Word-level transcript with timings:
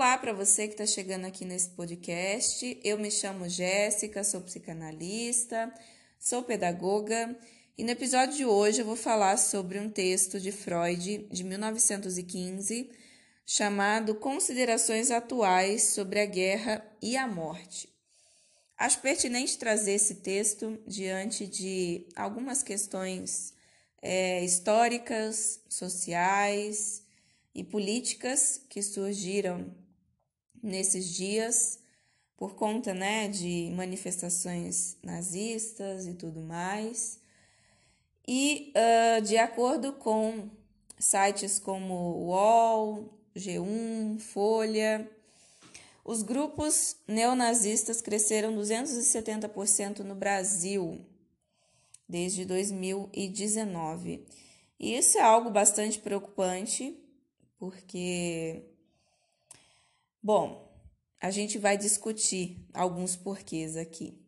Olá 0.00 0.16
para 0.16 0.32
você 0.32 0.66
que 0.66 0.72
está 0.72 0.86
chegando 0.86 1.26
aqui 1.26 1.44
nesse 1.44 1.68
podcast. 1.68 2.80
Eu 2.82 2.98
me 2.98 3.10
chamo 3.10 3.46
Jéssica, 3.50 4.24
sou 4.24 4.40
psicanalista, 4.40 5.70
sou 6.18 6.42
pedagoga 6.42 7.38
e 7.76 7.84
no 7.84 7.90
episódio 7.90 8.34
de 8.34 8.46
hoje 8.46 8.80
eu 8.80 8.86
vou 8.86 8.96
falar 8.96 9.36
sobre 9.36 9.78
um 9.78 9.90
texto 9.90 10.40
de 10.40 10.52
Freud 10.52 11.28
de 11.30 11.44
1915 11.44 12.90
chamado 13.44 14.14
Considerações 14.14 15.10
Atuais 15.10 15.92
sobre 15.92 16.18
a 16.18 16.24
Guerra 16.24 16.82
e 17.02 17.14
a 17.14 17.28
Morte. 17.28 17.86
Acho 18.78 19.02
pertinente 19.02 19.58
trazer 19.58 19.92
esse 19.92 20.14
texto 20.14 20.82
diante 20.86 21.46
de 21.46 22.08
algumas 22.16 22.62
questões 22.62 23.52
é, 24.00 24.42
históricas, 24.42 25.60
sociais 25.68 27.02
e 27.54 27.62
políticas 27.62 28.62
que 28.66 28.80
surgiram 28.80 29.78
nesses 30.62 31.14
dias 31.14 31.78
por 32.36 32.54
conta 32.54 32.94
né, 32.94 33.28
de 33.28 33.70
manifestações 33.74 34.96
nazistas 35.02 36.06
e 36.06 36.14
tudo 36.14 36.40
mais. 36.40 37.18
E 38.26 38.72
uh, 38.76 39.20
de 39.22 39.36
acordo 39.36 39.92
com 39.92 40.48
sites 40.98 41.58
como 41.58 41.94
UOL, 41.94 43.08
G1, 43.36 44.18
Folha, 44.20 45.10
os 46.04 46.22
grupos 46.22 46.96
neonazistas 47.06 48.00
cresceram 48.00 48.56
270% 48.56 50.00
no 50.00 50.14
Brasil 50.14 51.00
desde 52.08 52.44
2019. 52.44 54.26
E 54.78 54.96
isso 54.96 55.18
é 55.18 55.20
algo 55.20 55.50
bastante 55.50 55.98
preocupante, 55.98 56.98
porque, 57.58 58.62
bom, 60.22 60.70
a 61.20 61.30
gente 61.30 61.58
vai 61.58 61.76
discutir 61.76 62.66
alguns 62.72 63.16
porquês 63.16 63.76
aqui. 63.76 64.18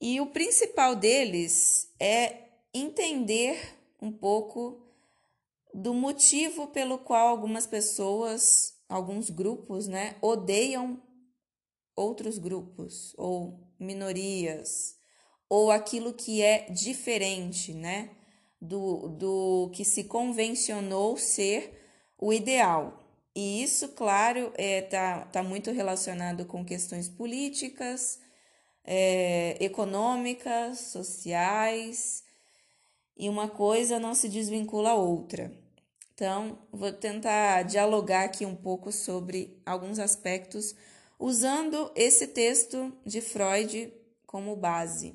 E 0.00 0.20
o 0.20 0.26
principal 0.26 0.96
deles 0.96 1.92
é 2.00 2.48
entender 2.74 3.78
um 4.00 4.10
pouco 4.10 4.82
do 5.72 5.94
motivo 5.94 6.66
pelo 6.68 6.98
qual 6.98 7.28
algumas 7.28 7.66
pessoas, 7.66 8.74
alguns 8.88 9.30
grupos, 9.30 9.86
né, 9.86 10.16
odeiam 10.20 11.00
outros 11.94 12.38
grupos 12.38 13.14
ou 13.16 13.60
minorias 13.78 14.96
ou 15.48 15.70
aquilo 15.70 16.14
que 16.14 16.40
é 16.40 16.70
diferente, 16.70 17.74
né, 17.74 18.16
do, 18.58 19.08
do 19.08 19.70
que 19.74 19.84
se 19.84 20.04
convencionou 20.04 21.18
ser 21.18 21.78
o 22.18 22.32
ideal. 22.32 23.01
E 23.34 23.62
isso, 23.62 23.88
claro, 23.88 24.52
está 24.58 24.62
é, 24.62 24.82
tá, 24.82 25.20
tá 25.24 25.42
muito 25.42 25.70
relacionado 25.70 26.44
com 26.44 26.64
questões 26.64 27.08
políticas, 27.08 28.20
é, 28.84 29.56
econômicas, 29.58 30.78
sociais, 30.78 32.24
e 33.16 33.28
uma 33.28 33.48
coisa 33.48 33.98
não 33.98 34.14
se 34.14 34.28
desvincula 34.28 34.90
a 34.90 34.94
outra. 34.94 35.52
Então, 36.14 36.58
vou 36.70 36.92
tentar 36.92 37.62
dialogar 37.62 38.24
aqui 38.24 38.44
um 38.44 38.54
pouco 38.54 38.92
sobre 38.92 39.60
alguns 39.64 39.98
aspectos 39.98 40.74
usando 41.18 41.90
esse 41.94 42.26
texto 42.26 42.92
de 43.06 43.20
Freud 43.20 43.92
como 44.26 44.56
base. 44.56 45.14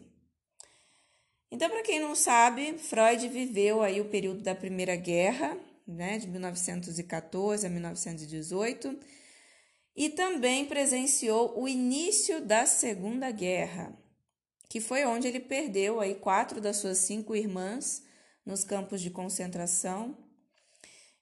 Então, 1.52 1.70
para 1.70 1.84
quem 1.84 2.00
não 2.00 2.16
sabe, 2.16 2.78
Freud 2.78 3.28
viveu 3.30 3.82
aí 3.82 4.02
o 4.02 4.10
período 4.10 4.42
da 4.42 4.56
Primeira 4.56 4.96
Guerra, 4.96 5.58
né, 5.88 6.18
de 6.18 6.28
1914 6.28 7.66
a 7.66 7.70
1918, 7.70 9.00
e 9.96 10.10
também 10.10 10.66
presenciou 10.66 11.58
o 11.60 11.68
início 11.68 12.46
da 12.46 12.66
Segunda 12.66 13.32
Guerra, 13.32 13.98
que 14.70 14.80
foi 14.80 15.04
onde 15.06 15.28
ele 15.28 15.40
perdeu 15.40 16.00
aí 16.00 16.14
quatro 16.16 16.62
das 16.62 16.78
suas 16.78 17.00
cinco 17.00 17.36
irmãs 17.36 18.04
nos 18.46 18.64
campos 18.64 19.02
de 19.02 19.10
concentração. 19.10 20.16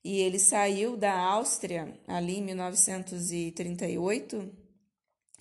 E 0.04 0.20
ele 0.20 0.38
saiu 0.38 0.98
da 0.98 1.18
Áustria 1.18 1.98
ali 2.08 2.38
em 2.38 2.44
1938, 2.44 4.54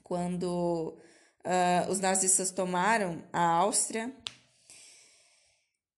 quando 0.03 0.97
uh, 1.45 1.91
os 1.91 2.01
nazistas 2.01 2.51
tomaram 2.51 3.23
a 3.33 3.45
Áustria. 3.45 4.13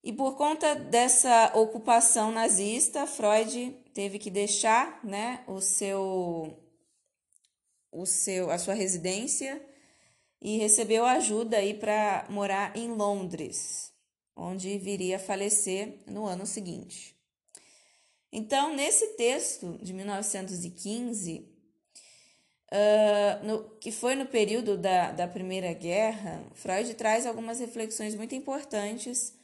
E 0.07 0.13
por 0.13 0.37
conta 0.37 0.77
dessa 0.77 1.51
ocupação 1.53 2.31
nazista, 2.31 3.09
Freud 3.09 3.77
teve 3.93 4.21
que 4.21 4.31
deixar 4.31 5.05
né, 5.05 5.43
o 5.49 5.61
seu, 5.61 6.57
o 7.91 8.07
seu, 8.07 8.49
a 8.53 8.57
sua 8.57 8.75
residência 8.75 9.61
e 10.41 10.59
recebeu 10.59 11.05
ajuda 11.05 11.57
para 11.81 12.25
morar 12.31 12.77
em 12.77 12.87
Londres, 12.93 13.93
onde 14.37 14.79
viria 14.79 15.17
a 15.17 15.19
falecer 15.19 15.99
no 16.07 16.25
ano 16.25 16.47
seguinte. 16.47 17.17
Então, 18.31 18.77
nesse 18.77 19.09
texto 19.17 19.77
de 19.83 19.93
1915, 19.93 21.53
uh, 22.71 23.45
no, 23.45 23.71
que 23.81 23.91
foi 23.91 24.15
no 24.15 24.27
período 24.27 24.79
da, 24.79 25.11
da 25.11 25.27
Primeira 25.27 25.73
Guerra, 25.73 26.47
Freud 26.55 26.95
traz 26.95 27.27
algumas 27.27 27.59
reflexões 27.59 28.15
muito 28.15 28.37
importantes 28.37 29.35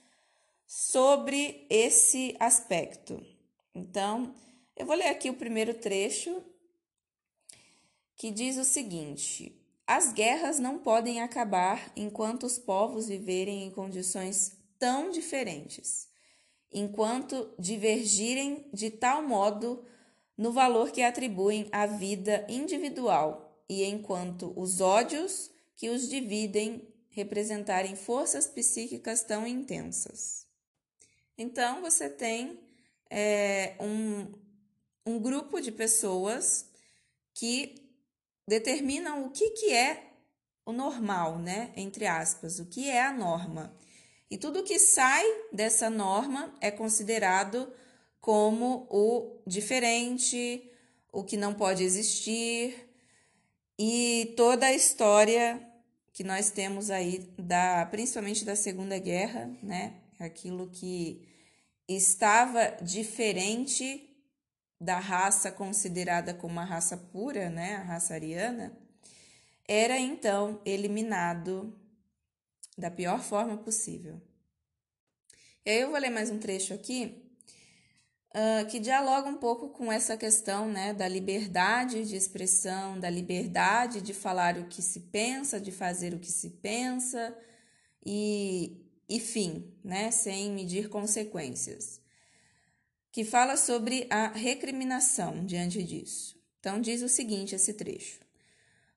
sobre 0.75 1.66
esse 1.69 2.34
aspecto. 2.41 3.22
Então, 3.75 4.34
eu 4.75 4.87
vou 4.87 4.97
ler 4.97 5.09
aqui 5.09 5.28
o 5.28 5.34
primeiro 5.34 5.75
trecho 5.75 6.43
que 8.16 8.31
diz 8.31 8.56
o 8.56 8.65
seguinte: 8.65 9.62
as 9.87 10.15
guerras 10.15 10.59
não 10.59 10.78
podem 10.78 11.21
acabar 11.21 11.93
enquanto 11.94 12.44
os 12.44 12.59
povos 12.59 13.09
viverem 13.09 13.65
em 13.65 13.71
condições 13.71 14.56
tão 14.78 15.10
diferentes, 15.10 16.09
enquanto 16.72 17.53
divergirem 17.59 18.66
de 18.72 18.91
tal 18.91 19.22
modo 19.22 19.84
no 20.39 20.53
valor 20.53 20.91
que 20.91 21.03
atribuem 21.03 21.69
à 21.71 21.84
vida 21.84 22.47
individual 22.49 23.62
e 23.69 23.84
enquanto 23.84 24.54
os 24.56 24.81
ódios 24.81 25.50
que 25.77 25.91
os 25.91 26.09
dividem 26.09 26.89
representarem 27.10 27.94
forças 27.94 28.47
psíquicas 28.47 29.22
tão 29.22 29.47
intensas. 29.47 30.41
Então, 31.37 31.81
você 31.81 32.09
tem 32.09 32.60
é, 33.10 33.75
um, 33.81 34.32
um 35.06 35.19
grupo 35.19 35.60
de 35.60 35.72
pessoas 35.72 36.70
que 37.34 37.75
determinam 38.47 39.26
o 39.26 39.31
que, 39.31 39.50
que 39.50 39.72
é 39.72 40.12
o 40.65 40.72
normal, 40.72 41.38
né? 41.38 41.72
Entre 41.76 42.06
aspas, 42.06 42.59
o 42.59 42.66
que 42.66 42.88
é 42.88 43.03
a 43.03 43.12
norma. 43.12 43.75
E 44.31 44.38
tudo 44.38 44.62
que 44.62 44.78
sai 44.78 45.25
dessa 45.53 45.91
norma 45.91 46.54
é 46.60 46.71
considerado 46.71 47.72
como 48.21 48.87
o 48.88 49.42
diferente, 49.47 50.71
o 51.12 51.25
que 51.25 51.37
não 51.37 51.53
pode 51.53 51.82
existir, 51.82 52.88
e 53.78 54.32
toda 54.37 54.66
a 54.66 54.72
história 54.72 55.60
que 56.12 56.22
nós 56.22 56.50
temos 56.50 56.91
aí 56.91 57.19
da 57.38 57.84
principalmente 57.87 58.44
da 58.44 58.54
Segunda 58.54 58.98
Guerra, 58.98 59.50
né? 59.62 60.01
Aquilo 60.25 60.71
que 60.71 61.28
estava 61.88 62.77
diferente 62.83 64.09
da 64.81 64.99
raça 64.99 65.50
considerada 65.50 66.33
como 66.33 66.55
uma 66.55 66.65
raça 66.65 66.97
pura, 66.97 67.50
né, 67.50 67.77
a 67.77 67.83
raça 67.83 68.15
ariana, 68.15 68.77
era 69.66 69.99
então 69.99 70.60
eliminado 70.65 71.77
da 72.77 72.91
pior 72.91 73.21
forma 73.21 73.56
possível. 73.56 74.21
E 75.65 75.71
aí 75.71 75.81
eu 75.81 75.91
vou 75.91 75.99
ler 75.99 76.10
mais 76.10 76.31
um 76.31 76.39
trecho 76.39 76.75
aqui 76.75 77.22
uh, 78.34 78.66
que 78.66 78.80
dialoga 78.80 79.28
um 79.28 79.36
pouco 79.36 79.68
com 79.68 79.92
essa 79.92 80.16
questão 80.16 80.68
né, 80.68 80.92
da 80.92 81.07
liberdade 81.07 82.04
de 82.04 82.16
expressão, 82.16 82.98
da 82.98 83.09
liberdade 83.09 84.01
de 84.01 84.13
falar 84.13 84.59
o 84.59 84.66
que 84.66 84.83
se 84.83 85.01
pensa, 85.01 85.60
de 85.60 85.71
fazer 85.71 86.15
o 86.15 86.18
que 86.18 86.30
se 86.30 86.51
pensa 86.51 87.36
e, 88.04 88.81
e 89.09 89.21
fim, 89.21 89.72
né, 89.84 90.10
sem 90.10 90.51
medir 90.53 90.89
consequências 90.89 92.03
que 93.13 93.25
fala 93.25 93.59
sobre 93.59 94.07
a 94.09 94.28
recriminação 94.28 95.45
diante 95.45 95.83
disso. 95.83 96.41
Então, 96.59 96.81
diz 96.81 97.03
o 97.03 97.09
seguinte: 97.09 97.54
esse 97.54 97.75
trecho. 97.75 98.21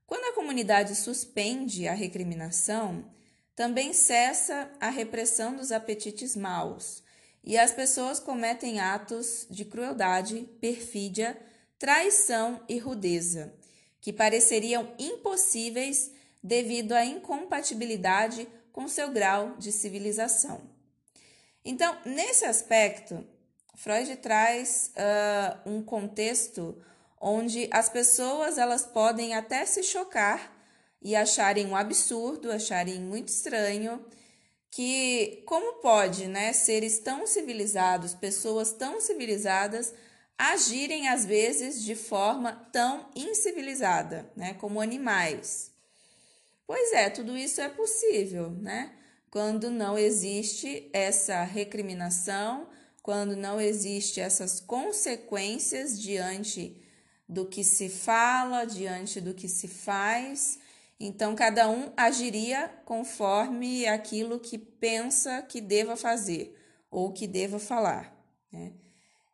Quando 0.08 0.24
a 0.26 0.34
comunidade 0.34 0.96
suspende 0.96 1.88
a 1.88 1.94
recriminação, 1.94 3.12
também 3.56 3.92
cessa 3.92 4.72
a 4.80 4.90
repressão 4.90 5.56
dos 5.56 5.72
apetites 5.72 6.36
maus 6.36 7.04
e 7.44 7.58
as 7.58 7.72
pessoas 7.72 8.20
cometem 8.20 8.80
atos 8.80 9.46
de 9.50 9.66
crueldade, 9.66 10.48
perfídia, 10.60 11.38
traição 11.78 12.64
e 12.68 12.78
rudeza, 12.78 13.54
que 14.00 14.14
pareceriam 14.14 14.94
impossíveis 14.98 16.12
devido 16.44 16.94
à 16.94 17.04
incompatibilidade 17.04 18.48
com 18.76 18.90
seu 18.90 19.10
grau 19.10 19.56
de 19.58 19.72
civilização. 19.72 20.60
Então, 21.64 21.98
nesse 22.06 22.44
aspecto, 22.44 23.26
Freud 23.74 24.18
traz 24.18 24.92
uh, 24.98 25.70
um 25.70 25.82
contexto 25.82 26.78
onde 27.18 27.70
as 27.72 27.88
pessoas 27.88 28.58
elas 28.58 28.86
podem 28.86 29.34
até 29.34 29.66
se 29.66 29.82
chocar 29.82 30.54
e 31.02 31.16
acharem 31.16 31.66
um 31.66 31.74
absurdo, 31.74 32.52
acharem 32.52 33.00
muito 33.00 33.30
estranho 33.30 34.06
que 34.70 35.42
como 35.46 35.80
pode, 35.80 36.28
né, 36.28 36.52
seres 36.52 37.00
tão 37.00 37.26
civilizados, 37.26 38.14
pessoas 38.14 38.74
tão 38.74 39.00
civilizadas 39.00 39.94
agirem 40.38 41.08
às 41.08 41.24
vezes 41.24 41.82
de 41.82 41.96
forma 41.96 42.52
tão 42.74 43.10
incivilizada, 43.16 44.30
né, 44.36 44.54
como 44.56 44.82
animais. 44.82 45.74
Pois 46.68 46.94
é, 46.94 47.10
tudo 47.10 47.38
isso 47.38 47.62
é 47.62 47.70
possível, 47.70 48.50
né? 48.50 48.92
Quando 49.30 49.70
não 49.70 49.98
existe 49.98 50.90
essa 50.94 51.44
recriminação, 51.44 52.68
quando 53.04 53.36
não 53.36 53.62
existe 53.62 54.20
essas 54.20 54.60
consequências 54.60 56.00
diante 56.00 56.82
do 57.30 57.46
que 57.46 57.64
se 57.64 57.88
fala, 57.90 58.66
diante 58.66 59.22
do 59.22 59.34
que 59.34 59.48
se 59.48 59.68
faz, 59.68 60.58
então 61.00 61.36
cada 61.36 61.70
um 61.70 61.92
agiria 61.96 62.68
conforme 62.86 63.86
aquilo 63.86 64.40
que 64.40 64.58
pensa 64.58 65.42
que 65.44 65.62
deva 65.62 65.96
fazer 65.96 66.58
ou 66.90 67.12
que 67.12 67.28
deva 67.28 67.60
falar, 67.60 68.16
né? 68.52 68.74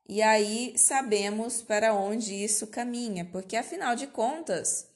E 0.09 0.21
aí 0.21 0.73
sabemos 0.77 1.61
para 1.61 1.93
onde 1.93 2.33
isso 2.33 2.67
caminha, 2.67 3.23
porque 3.23 3.55
afinal 3.55 3.95
de 3.95 4.07
contas, 4.07 4.90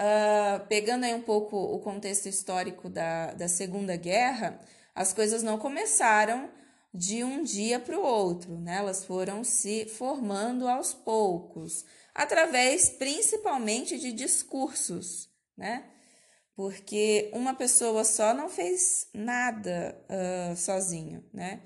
uh, 0.00 0.66
pegando 0.68 1.04
aí 1.04 1.14
um 1.14 1.22
pouco 1.22 1.56
o 1.56 1.78
contexto 1.80 2.26
histórico 2.26 2.88
da, 2.88 3.32
da 3.32 3.48
Segunda 3.48 3.96
Guerra, 3.96 4.60
as 4.94 5.12
coisas 5.12 5.42
não 5.42 5.58
começaram 5.58 6.50
de 6.92 7.22
um 7.22 7.42
dia 7.42 7.78
para 7.78 7.98
o 7.98 8.02
outro, 8.02 8.58
né? 8.58 8.76
Elas 8.76 9.04
foram 9.04 9.44
se 9.44 9.86
formando 9.86 10.66
aos 10.66 10.94
poucos, 10.94 11.84
através 12.14 12.90
principalmente 12.90 13.98
de 13.98 14.12
discursos, 14.12 15.28
né? 15.56 15.84
Porque 16.56 17.30
uma 17.32 17.54
pessoa 17.54 18.04
só 18.04 18.34
não 18.34 18.48
fez 18.48 19.06
nada 19.14 19.96
uh, 20.08 20.56
sozinho, 20.56 21.24
né? 21.32 21.62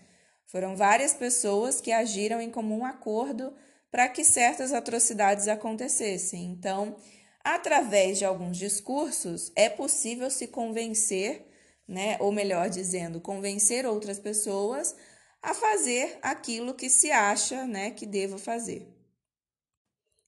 Foram 0.47 0.77
várias 0.77 1.15
pessoas 1.15 1.81
que 1.81 1.91
agiram 1.91 2.39
em 2.39 2.51
comum 2.51 2.85
acordo 2.85 3.55
para 3.91 4.09
que 4.09 4.23
certas 4.23 4.73
atrocidades 4.73 5.49
acontecessem. 5.49 6.45
Então, 6.45 6.97
através 7.45 8.19
de 8.19 8.25
alguns 8.25 8.57
discursos, 8.57 9.53
é 9.55 9.69
possível 9.69 10.31
se 10.31 10.47
convencer, 10.49 11.47
né, 11.87 12.17
ou 12.21 12.33
melhor 12.33 12.69
dizendo, 12.69 13.21
convencer 13.21 13.87
outras 13.87 14.19
pessoas 14.19 14.95
a 15.43 15.53
fazer 15.55 16.19
aquilo 16.23 16.75
que 16.75 16.89
se 16.89 17.11
acha, 17.11 17.67
né, 17.67 17.91
que 17.91 18.07
deva 18.07 18.39
fazer. 18.39 18.89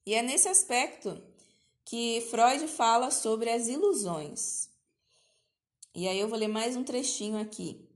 E 0.07 0.15
é 0.15 0.23
nesse 0.23 0.49
aspecto 0.49 1.23
que 1.85 2.27
Freud 2.31 2.67
fala 2.69 3.11
sobre 3.11 3.51
as 3.51 3.69
ilusões. 3.69 4.69
E 5.95 6.09
aí 6.09 6.19
eu 6.19 6.29
vou 6.29 6.39
ler 6.39 6.49
mais 6.49 6.77
um 6.77 6.83
trechinho 6.83 7.39
aqui 7.39 7.89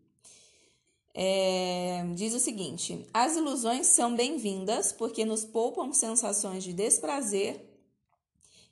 é, 1.20 2.04
diz 2.14 2.32
o 2.32 2.38
seguinte: 2.38 3.04
as 3.12 3.34
ilusões 3.34 3.88
são 3.88 4.14
bem-vindas 4.14 4.92
porque 4.92 5.24
nos 5.24 5.44
poupam 5.44 5.92
sensações 5.92 6.62
de 6.62 6.72
desprazer 6.72 7.67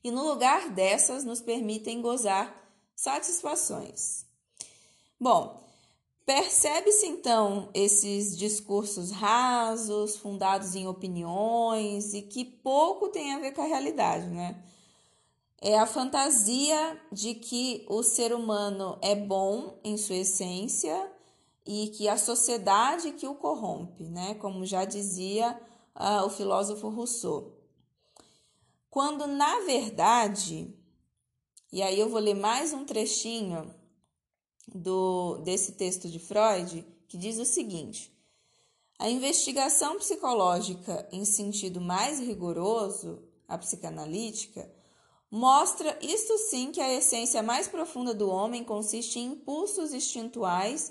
e, 0.07 0.11
no 0.13 0.25
lugar 0.25 0.71
dessas, 0.71 1.25
nos 1.25 1.41
permitem 1.41 2.01
gozar 2.01 2.55
satisfações. 2.95 4.25
Bom, 5.19 5.61
percebe-se 6.25 7.07
então 7.07 7.69
esses 7.75 8.39
discursos 8.39 9.11
rasos, 9.11 10.15
fundados 10.15 10.77
em 10.77 10.87
opiniões 10.87 12.15
e 12.15 12.23
que 12.23 12.45
pouco 12.45 13.09
tem 13.09 13.35
a 13.35 13.41
ver 13.41 13.51
com 13.51 13.63
a 13.63 13.67
realidade, 13.67 14.29
né? 14.29 14.63
É 15.61 15.77
a 15.77 15.87
fantasia 15.87 17.03
de 17.11 17.35
que 17.35 17.85
o 17.89 18.01
ser 18.05 18.33
humano 18.33 18.97
é 19.03 19.17
bom 19.17 19.77
em 19.83 19.97
sua 19.97 20.19
essência 20.19 21.11
e 21.67 21.89
que 21.89 22.09
a 22.09 22.17
sociedade 22.17 23.11
que 23.11 23.27
o 23.27 23.35
corrompe, 23.35 24.05
né? 24.05 24.35
Como 24.35 24.65
já 24.65 24.85
dizia 24.85 25.61
uh, 25.97 26.25
o 26.25 26.31
filósofo 26.31 26.89
Rousseau. 26.91 27.56
Quando 28.97 29.27
na 29.27 29.61
verdade, 29.61 30.75
e 31.71 31.83
aí 31.83 32.01
eu 32.01 32.09
vou 32.09 32.19
ler 32.19 32.33
mais 32.33 32.73
um 32.73 32.87
trechinho 32.87 33.75
do 34.75 35.37
desse 35.45 35.73
texto 35.73 36.09
de 36.09 36.19
Freud, 36.19 36.83
que 37.07 37.19
diz 37.19 37.37
o 37.37 37.45
seguinte: 37.45 38.11
a 38.99 39.11
investigação 39.11 39.99
psicológica 39.99 41.07
em 41.13 41.27
sentido 41.27 41.79
mais 41.79 42.21
rigoroso, 42.21 43.23
a 43.47 43.59
psicanalítica, 43.59 44.67
mostra 45.31 45.99
isto 46.01 46.39
sim 46.49 46.73
que 46.73 46.81
a 46.81 46.91
essência 46.91 47.43
mais 47.43 47.69
profunda 47.69 48.15
do 48.15 48.31
homem 48.31 48.65
consiste 48.65 49.19
em 49.19 49.33
impulsos 49.33 49.93
instintuais 49.93 50.91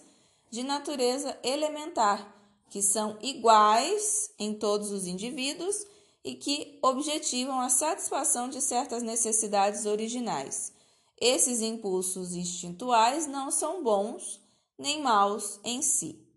de 0.52 0.62
natureza 0.62 1.36
elementar, 1.42 2.40
que 2.70 2.84
são 2.84 3.18
iguais 3.20 4.30
em 4.38 4.54
todos 4.54 4.92
os 4.92 5.08
indivíduos 5.08 5.88
e 6.26 6.34
que 6.34 6.80
objetivam 6.82 7.62
a 7.62 7.70
satisfação 7.70 8.50
de 8.50 8.60
certas 8.60 9.04
necessidades 9.04 9.86
originais. 9.86 10.74
Esses 11.22 11.62
impulsos 11.62 12.34
instintuais 12.34 13.28
não 13.28 13.52
são 13.52 13.84
bons 13.84 14.42
nem 14.76 15.04
maus 15.04 15.60
em 15.64 15.84
si. 15.84 16.28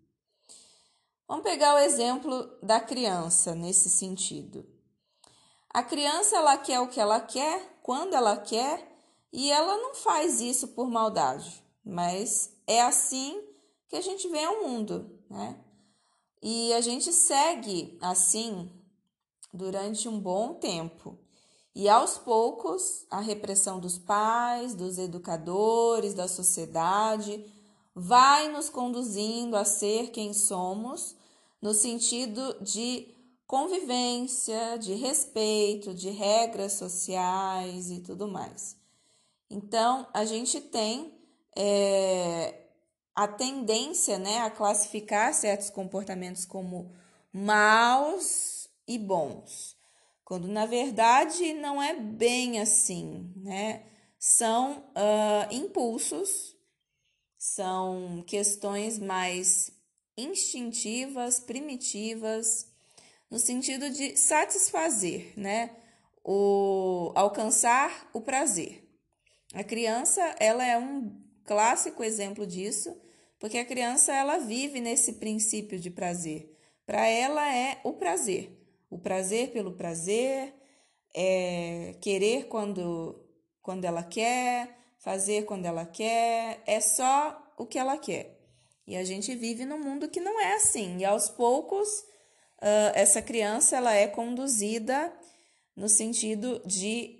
Vamos 1.27 1.43
pegar 1.43 1.73
o 1.73 1.79
exemplo 1.79 2.47
da 2.61 2.79
criança 2.79 3.55
nesse 3.55 3.89
sentido. 3.89 4.65
A 5.71 5.81
criança 5.83 6.37
ela 6.37 6.57
quer 6.57 6.79
o 6.79 6.87
que 6.87 6.99
ela 6.99 7.19
quer, 7.19 7.79
quando 7.81 8.13
ela 8.13 8.37
quer, 8.37 8.95
e 9.33 9.51
ela 9.51 9.75
não 9.77 9.95
faz 9.95 10.39
isso 10.39 10.69
por 10.69 10.89
maldade, 10.89 11.63
mas 11.83 12.51
é 12.65 12.81
assim 12.81 13.43
que 13.87 13.95
a 13.95 14.01
gente 14.01 14.27
vê 14.27 14.43
ao 14.43 14.63
mundo, 14.63 15.19
né? 15.29 15.59
E 16.41 16.73
a 16.73 16.81
gente 16.81 17.11
segue 17.11 17.97
assim 18.01 18.71
durante 19.53 20.07
um 20.07 20.19
bom 20.19 20.53
tempo. 20.53 21.17
E 21.75 21.87
aos 21.87 22.17
poucos, 22.17 23.05
a 23.09 23.19
repressão 23.19 23.79
dos 23.79 23.97
pais, 23.97 24.73
dos 24.73 24.97
educadores, 24.97 26.13
da 26.13 26.27
sociedade 26.27 27.45
vai 27.95 28.49
nos 28.49 28.69
conduzindo 28.69 29.55
a 29.55 29.65
ser 29.65 30.11
quem 30.11 30.33
somos, 30.33 31.15
no 31.61 31.73
sentido 31.73 32.57
de 32.61 33.15
convivência, 33.45 34.77
de 34.77 34.93
respeito, 34.93 35.93
de 35.93 36.09
regras 36.09 36.73
sociais 36.73 37.89
e 37.89 37.99
tudo 37.99 38.27
mais. 38.27 38.77
Então, 39.49 40.07
a 40.13 40.23
gente 40.23 40.61
tem 40.61 41.13
é, 41.57 42.67
a 43.15 43.27
tendência 43.27 44.19
né, 44.19 44.39
a 44.39 44.51
classificar 44.51 45.33
certos 45.33 45.69
comportamentos 45.69 46.45
como 46.45 46.93
maus 47.33 48.58
e 48.89 48.97
bons, 48.97 49.77
quando 50.25 50.47
na 50.47 50.65
verdade 50.65 51.53
não 51.53 51.81
é 51.81 51.93
bem 51.95 52.59
assim, 52.59 53.31
né? 53.37 53.83
São 54.17 54.79
uh, 54.79 55.53
impulsos, 55.53 56.57
são 57.37 58.21
questões 58.27 58.99
mais 58.99 59.71
instintivas, 60.17 61.39
primitivas, 61.39 62.67
no 63.31 63.39
sentido 63.39 63.89
de 63.89 64.17
satisfazer, 64.17 65.33
né? 65.37 65.77
O 66.23 67.13
alcançar 67.15 68.09
o 68.11 68.19
prazer. 68.19 68.83
A 69.53 69.63
criança, 69.63 70.21
ela 70.39 70.65
é 70.65 70.77
um 70.77 71.15
clássico 71.45 72.03
exemplo 72.03 72.45
disso 72.45 72.93
porque 73.39 73.57
a 73.57 73.65
criança 73.65 74.13
ela 74.13 74.37
vive 74.37 74.81
nesse 74.81 75.13
princípio 75.13 75.79
de 75.79 75.89
prazer. 75.89 76.53
Para 76.85 77.07
ela 77.07 77.55
é 77.55 77.79
o 77.83 77.93
prazer, 77.93 78.58
o 78.89 78.97
prazer 78.97 79.51
pelo 79.51 79.73
prazer, 79.73 80.53
é 81.13 81.95
querer 82.01 82.47
quando 82.47 83.25
quando 83.61 83.85
ela 83.85 84.01
quer, 84.01 84.75
fazer 84.97 85.45
quando 85.45 85.65
ela 85.65 85.85
quer, 85.85 86.61
é 86.65 86.79
só 86.79 87.53
o 87.57 87.65
que 87.65 87.77
ela 87.77 87.97
quer. 87.97 88.39
E 88.87 88.95
a 88.95 89.03
gente 89.03 89.35
vive 89.35 89.63
num 89.65 89.77
mundo 89.77 90.09
que 90.09 90.19
não 90.19 90.39
é 90.39 90.55
assim. 90.55 90.97
E 90.97 91.05
aos 91.05 91.29
poucos, 91.29 91.87
uh, 92.59 92.91
essa 92.95 93.21
criança 93.21 93.77
ela 93.77 93.93
é 93.93 94.07
conduzida 94.07 95.13
no 95.75 95.87
sentido 95.87 96.59
de 96.65 97.19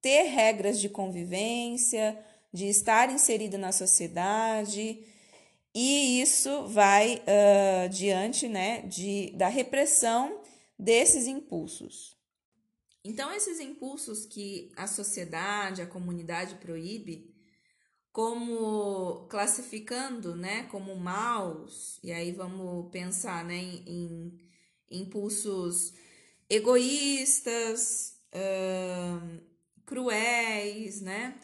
ter 0.00 0.22
regras 0.22 0.80
de 0.80 0.88
convivência, 0.88 2.18
de 2.52 2.66
estar 2.66 3.10
inserida 3.10 3.56
na 3.56 3.70
sociedade, 3.70 5.06
e 5.74 6.20
isso 6.20 6.66
vai 6.66 7.22
uh, 7.22 7.88
diante 7.88 8.48
né, 8.48 8.82
de, 8.82 9.30
da 9.36 9.48
repressão 9.48 10.41
desses 10.82 11.28
impulsos. 11.28 12.16
Então, 13.04 13.32
esses 13.32 13.60
impulsos 13.60 14.26
que 14.26 14.72
a 14.76 14.88
sociedade, 14.88 15.80
a 15.80 15.86
comunidade 15.86 16.56
proíbe, 16.56 17.32
como 18.10 19.26
classificando 19.28 20.34
né, 20.34 20.64
como 20.64 20.94
maus, 20.96 22.00
e 22.02 22.10
aí 22.12 22.32
vamos 22.32 22.90
pensar 22.90 23.44
né, 23.44 23.54
em, 23.54 23.84
em 24.90 25.00
impulsos 25.02 25.94
egoístas, 26.50 28.18
cruéis, 29.86 31.00
né? 31.00 31.38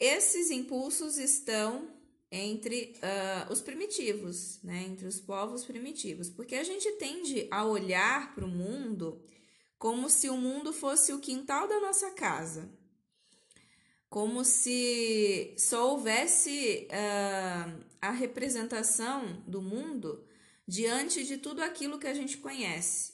Esses 0.00 0.50
impulsos 0.50 1.18
estão 1.18 1.91
entre 2.32 2.96
uh, 2.96 3.52
os 3.52 3.60
primitivos, 3.60 4.58
né? 4.62 4.84
Entre 4.84 5.06
os 5.06 5.20
povos 5.20 5.66
primitivos, 5.66 6.30
porque 6.30 6.54
a 6.54 6.64
gente 6.64 6.90
tende 6.92 7.46
a 7.50 7.64
olhar 7.64 8.34
para 8.34 8.46
o 8.46 8.48
mundo 8.48 9.22
como 9.78 10.08
se 10.08 10.30
o 10.30 10.36
mundo 10.36 10.72
fosse 10.72 11.12
o 11.12 11.20
quintal 11.20 11.68
da 11.68 11.78
nossa 11.78 12.10
casa, 12.12 12.72
como 14.08 14.44
se 14.44 15.54
só 15.58 15.90
houvesse 15.90 16.88
uh, 16.88 17.84
a 18.00 18.10
representação 18.10 19.42
do 19.46 19.60
mundo 19.60 20.24
diante 20.66 21.24
de 21.24 21.36
tudo 21.36 21.60
aquilo 21.62 21.98
que 21.98 22.06
a 22.06 22.14
gente 22.14 22.38
conhece, 22.38 23.12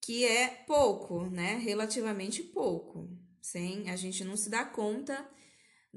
que 0.00 0.24
é 0.24 0.48
pouco, 0.66 1.26
né? 1.26 1.54
Relativamente 1.56 2.42
pouco. 2.42 3.08
Sem 3.40 3.88
a 3.88 3.94
gente 3.94 4.24
não 4.24 4.36
se 4.36 4.50
dá 4.50 4.64
conta 4.64 5.28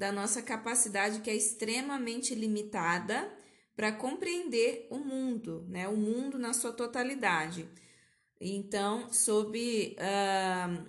da 0.02 0.12
nossa 0.12 0.42
capacidade 0.42 1.20
que 1.20 1.30
é 1.30 1.36
extremamente 1.36 2.34
limitada 2.34 3.32
para 3.76 3.92
compreender 3.92 4.88
o 4.90 4.98
mundo, 4.98 5.64
né? 5.70 5.88
O 5.88 5.96
mundo 5.96 6.40
na 6.40 6.54
sua 6.54 6.72
totalidade. 6.72 7.70
Então, 8.40 9.14
sob 9.14 9.96
uh, 10.00 10.86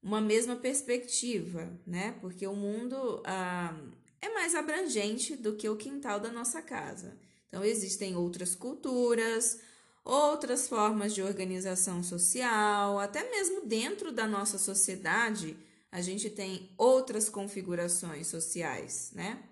uma 0.00 0.20
mesma 0.20 0.54
perspectiva, 0.54 1.68
né? 1.84 2.16
Porque 2.20 2.46
o 2.46 2.54
mundo 2.54 2.94
uh, 3.16 3.92
é 4.22 4.28
mais 4.32 4.54
abrangente 4.54 5.34
do 5.34 5.56
que 5.56 5.68
o 5.68 5.76
quintal 5.76 6.20
da 6.20 6.30
nossa 6.30 6.62
casa. 6.62 7.18
Então, 7.48 7.64
existem 7.64 8.14
outras 8.14 8.54
culturas, 8.54 9.58
outras 10.04 10.68
formas 10.68 11.12
de 11.12 11.22
organização 11.22 12.04
social, 12.04 13.00
até 13.00 13.28
mesmo 13.28 13.66
dentro 13.66 14.12
da 14.12 14.28
nossa 14.28 14.58
sociedade, 14.58 15.56
a 15.90 16.00
gente 16.00 16.28
tem 16.28 16.70
outras 16.76 17.28
configurações 17.28 18.26
sociais, 18.26 19.10
né? 19.14 19.42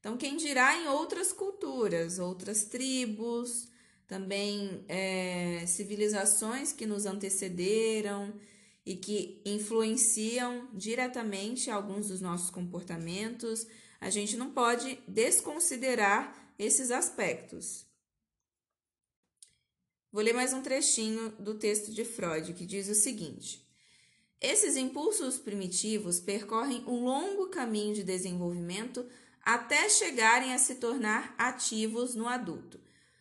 Então, 0.00 0.16
quem 0.16 0.36
dirá 0.36 0.76
em 0.76 0.88
outras 0.88 1.32
culturas, 1.32 2.18
outras 2.18 2.64
tribos, 2.64 3.68
também 4.06 4.84
é, 4.88 5.64
civilizações 5.66 6.72
que 6.72 6.86
nos 6.86 7.06
antecederam 7.06 8.32
e 8.84 8.94
que 8.94 9.42
influenciam 9.44 10.68
diretamente 10.72 11.70
alguns 11.70 12.08
dos 12.08 12.20
nossos 12.20 12.50
comportamentos, 12.50 13.66
a 14.00 14.08
gente 14.08 14.36
não 14.36 14.52
pode 14.52 15.00
desconsiderar 15.08 16.54
esses 16.56 16.92
aspectos. 16.92 17.84
Vou 20.12 20.22
ler 20.22 20.32
mais 20.32 20.52
um 20.52 20.62
trechinho 20.62 21.30
do 21.32 21.54
texto 21.58 21.92
de 21.92 22.04
Freud 22.04 22.54
que 22.54 22.64
diz 22.64 22.88
o 22.88 22.94
seguinte: 22.94 23.65
Esses 24.40 24.76
impulsos 24.76 25.38
primitivos 25.38 26.20
percorrem 26.20 26.84
um 26.86 27.04
longo 27.04 27.48
caminho 27.48 27.94
de 27.94 28.02
desenvolvimento 28.02 29.06
até 29.42 29.88
chegarem 29.88 30.52
a 30.52 30.58
se 30.58 30.74
tornar 30.74 31.34
ativos 31.38 32.14
no 32.14 32.28
adulto. 32.28 32.80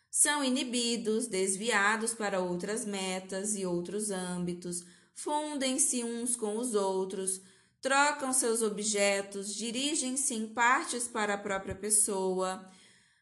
São 0.09 0.43
inibidos, 0.43 1.27
desviados 1.27 2.13
para 2.13 2.39
outras 2.39 2.85
metas 2.85 3.55
e 3.55 3.65
outros 3.65 4.11
âmbitos, 4.11 4.83
fundem-se 5.13 6.03
uns 6.03 6.35
com 6.35 6.57
os 6.57 6.73
outros, 6.73 7.41
trocam 7.81 8.33
seus 8.33 8.61
objetos, 8.61 9.53
dirigem-se 9.53 10.33
em 10.33 10.47
partes 10.47 11.07
para 11.07 11.35
a 11.35 11.37
própria 11.37 11.75
pessoa. 11.75 12.69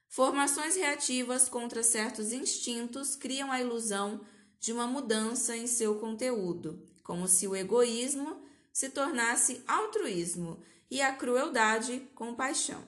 Formações 0.08 0.76
reativas 0.76 1.50
contra 1.50 1.84
certos 1.84 2.32
instintos 2.32 3.16
criam 3.16 3.52
a 3.52 3.60
ilusão 3.60 4.22
de 4.60 4.72
uma 4.72 4.88
mudança 4.88 5.58
em 5.58 5.68
seu 5.68 5.96
conteúdo, 5.96 6.82
como 7.04 7.28
se 7.28 7.48
o 7.48 7.56
egoísmo 7.56 8.44
se 8.72 8.90
tornasse 8.90 9.62
altruísmo 9.68 10.64
e 10.90 11.02
a 11.02 11.14
crueldade 11.14 12.00
compaixão. 12.16 12.84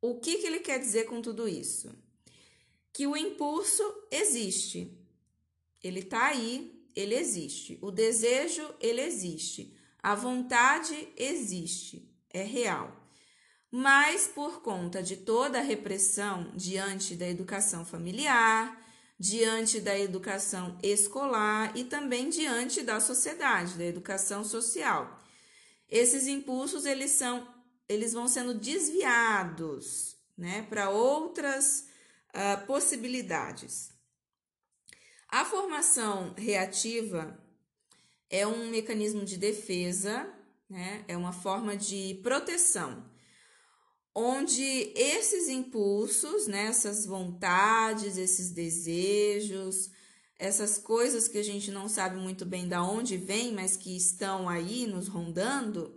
O 0.00 0.20
que, 0.20 0.38
que 0.38 0.46
ele 0.46 0.60
quer 0.60 0.78
dizer 0.78 1.04
com 1.04 1.20
tudo 1.20 1.48
isso? 1.48 1.90
Que 2.92 3.06
o 3.06 3.16
impulso 3.16 3.82
existe, 4.10 4.96
ele 5.82 6.00
está 6.00 6.26
aí, 6.26 6.76
ele 6.94 7.14
existe. 7.14 7.78
O 7.82 7.90
desejo, 7.90 8.68
ele 8.80 9.00
existe. 9.00 9.76
A 10.02 10.14
vontade 10.14 11.08
existe, 11.16 12.08
é 12.30 12.42
real. 12.42 13.04
Mas 13.70 14.26
por 14.26 14.62
conta 14.62 15.02
de 15.02 15.16
toda 15.16 15.58
a 15.58 15.62
repressão 15.62 16.52
diante 16.54 17.14
da 17.14 17.28
educação 17.28 17.84
familiar, 17.84 18.80
diante 19.18 19.80
da 19.80 19.98
educação 19.98 20.78
escolar 20.82 21.76
e 21.76 21.84
também 21.84 22.28
diante 22.28 22.82
da 22.82 23.00
sociedade, 23.00 23.78
da 23.78 23.84
educação 23.84 24.44
social, 24.44 25.18
esses 25.88 26.26
impulsos 26.26 26.84
eles 26.84 27.12
são 27.12 27.54
eles 27.88 28.12
vão 28.12 28.26
sendo 28.26 28.52
desviados, 28.52 30.16
né, 30.36 30.62
para 30.68 30.90
outras 30.90 31.86
uh, 32.34 32.66
possibilidades. 32.66 33.92
A 35.28 35.44
formação 35.44 36.34
reativa 36.36 37.38
é 38.30 38.46
um 38.46 38.68
mecanismo 38.70 39.24
de 39.24 39.36
defesa, 39.36 40.28
né? 40.68 41.04
é 41.08 41.16
uma 41.16 41.32
forma 41.32 41.76
de 41.76 42.18
proteção, 42.22 43.04
onde 44.18 44.92
esses 44.96 45.46
impulsos, 45.48 46.46
né? 46.46 46.68
essas 46.68 47.04
vontades, 47.04 48.16
esses 48.16 48.50
desejos, 48.50 49.90
essas 50.38 50.78
coisas 50.78 51.28
que 51.28 51.36
a 51.36 51.44
gente 51.44 51.70
não 51.70 51.86
sabe 51.86 52.16
muito 52.16 52.46
bem 52.46 52.66
da 52.66 52.82
onde 52.82 53.18
vem, 53.18 53.52
mas 53.52 53.76
que 53.76 53.94
estão 53.94 54.48
aí 54.48 54.86
nos 54.86 55.06
rondando 55.06 55.94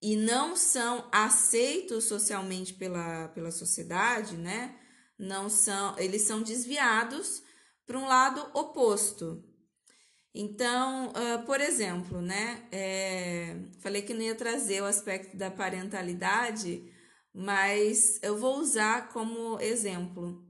e 0.00 0.14
não 0.14 0.54
são 0.54 1.08
aceitos 1.10 2.04
socialmente 2.04 2.74
pela, 2.74 3.28
pela 3.28 3.50
sociedade, 3.50 4.36
né? 4.36 4.76
Não 5.18 5.48
são, 5.48 5.98
eles 5.98 6.22
são 6.22 6.42
desviados 6.42 7.42
para 7.86 7.98
um 7.98 8.06
lado 8.06 8.46
oposto, 8.52 9.42
então, 10.34 11.08
uh, 11.08 11.44
por 11.46 11.60
exemplo, 11.60 12.20
né, 12.20 12.62
é, 12.70 13.56
falei 13.80 14.02
que 14.02 14.14
não 14.14 14.22
ia 14.22 14.34
trazer 14.34 14.80
o 14.82 14.86
aspecto 14.86 15.36
da 15.36 15.50
parentalidade, 15.50 16.84
mas 17.32 18.18
eu 18.22 18.36
vou 18.36 18.58
usar 18.58 19.08
como 19.08 19.60
exemplo. 19.60 20.44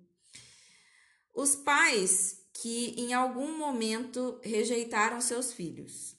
Os 1.35 1.55
pais 1.55 2.45
que 2.53 2.95
em 2.97 3.13
algum 3.13 3.57
momento 3.57 4.41
rejeitaram 4.43 5.21
seus 5.21 5.53
filhos. 5.53 6.17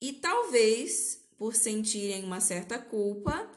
E 0.00 0.12
talvez, 0.12 1.24
por 1.36 1.54
sentirem 1.54 2.24
uma 2.24 2.40
certa 2.40 2.78
culpa, 2.78 3.50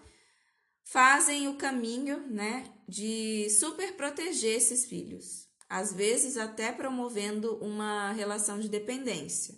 fazem 0.83 1.47
o 1.47 1.57
caminho, 1.57 2.25
né, 2.27 2.73
de 2.87 3.49
super 3.49 3.95
proteger 3.95 4.55
esses 4.55 4.85
filhos 4.85 5.47
às 5.69 5.91
vezes 5.91 6.37
até 6.37 6.71
promovendo 6.71 7.57
uma 7.57 8.11
relação 8.13 8.59
de 8.59 8.69
dependência. 8.69 9.55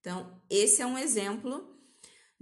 Então, 0.00 0.40
esse 0.48 0.82
é 0.82 0.86
um 0.86 0.98
exemplo 0.98 1.68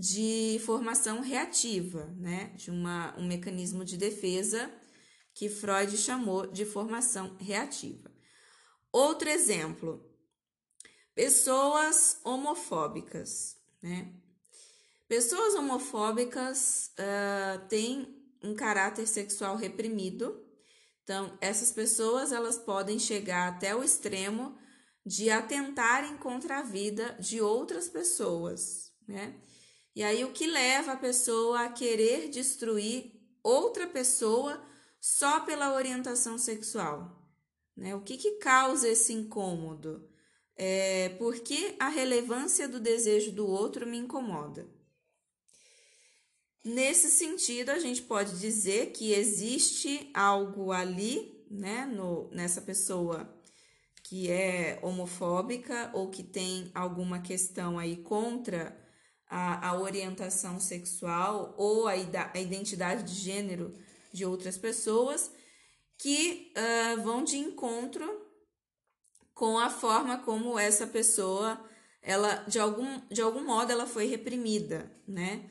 de 0.00 0.61
formação 0.64 1.21
reativa, 1.21 2.07
né? 2.16 2.52
De 2.57 2.71
uma, 2.71 3.14
um 3.19 3.26
mecanismo 3.26 3.85
de 3.85 3.97
defesa 3.97 4.73
que 5.35 5.49
Freud 5.49 5.97
chamou 5.97 6.47
de 6.47 6.64
formação 6.64 7.37
reativa. 7.38 8.11
Outro 8.90 9.28
exemplo, 9.28 10.04
pessoas 11.14 12.19
homofóbicas, 12.25 13.57
né? 13.83 14.14
Pessoas 15.07 15.54
homofóbicas 15.54 16.92
uh, 16.99 17.69
têm 17.69 18.16
um 18.42 18.54
caráter 18.54 19.07
sexual 19.07 19.57
reprimido 19.57 20.49
então, 21.11 21.37
essas 21.40 21.73
pessoas 21.73 22.30
elas 22.30 22.57
podem 22.57 22.97
chegar 22.97 23.49
até 23.49 23.75
o 23.75 23.83
extremo 23.83 24.57
de 25.04 25.28
atentarem 25.28 26.16
contra 26.19 26.59
a 26.59 26.62
vida 26.62 27.16
de 27.19 27.40
outras 27.40 27.88
pessoas, 27.88 28.92
né? 29.09 29.35
E 30.00 30.02
aí 30.02 30.25
o 30.25 30.33
que 30.33 30.47
leva 30.47 30.92
a 30.92 30.97
pessoa 30.97 31.61
a 31.61 31.69
querer 31.69 32.30
destruir 32.30 33.12
outra 33.42 33.87
pessoa 33.87 34.59
só 34.99 35.40
pela 35.40 35.75
orientação 35.75 36.38
sexual, 36.38 37.30
né? 37.76 37.95
O 37.95 38.00
que 38.00 38.16
que 38.16 38.38
causa 38.38 38.88
esse 38.88 39.12
incômodo? 39.12 40.09
É 40.57 41.11
porque 41.19 41.76
a 41.78 41.90
relevância 41.90 42.66
do 42.66 42.80
desejo 42.80 43.30
do 43.33 43.47
outro 43.47 43.87
me 43.87 43.99
incomoda. 43.99 44.66
Nesse 46.64 47.11
sentido, 47.11 47.69
a 47.69 47.78
gente 47.78 48.00
pode 48.00 48.40
dizer 48.40 48.92
que 48.92 49.12
existe 49.12 50.09
algo 50.14 50.73
ali, 50.73 51.45
né, 51.50 51.85
no, 51.85 52.30
nessa 52.30 52.62
pessoa 52.62 53.30
que 54.02 54.30
é 54.30 54.80
homofóbica 54.83 55.90
ou 55.92 56.09
que 56.09 56.23
tem 56.23 56.71
alguma 56.75 57.21
questão 57.21 57.78
aí 57.78 57.99
contra 57.99 58.79
a, 59.30 59.68
a 59.68 59.80
orientação 59.80 60.58
sexual 60.58 61.54
ou 61.56 61.87
a, 61.87 61.92
a, 61.92 62.40
identidade 62.40 63.04
de 63.04 63.14
gênero 63.14 63.72
de 64.12 64.26
outras 64.26 64.58
pessoas 64.58 65.30
que 65.96 66.52
uh, 66.56 67.00
vão 67.02 67.22
de 67.22 67.38
encontro 67.38 68.28
com 69.32 69.58
a 69.58 69.70
forma 69.70 70.18
como 70.18 70.58
essa 70.58 70.87
pessoa, 70.87 71.58
ela 72.02 72.34
de 72.49 72.58
algum, 72.58 73.00
de 73.08 73.22
algum 73.22 73.44
modo, 73.44 73.70
ela 73.70 73.87
foi 73.87 74.06
reprimida, 74.06 74.90
né? 75.06 75.49